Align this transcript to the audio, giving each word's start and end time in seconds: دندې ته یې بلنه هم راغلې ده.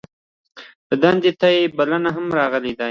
دندې 1.01 1.31
ته 1.39 1.47
یې 1.55 1.63
بلنه 1.77 2.09
هم 2.15 2.27
راغلې 2.37 2.71
ده. 2.77 2.79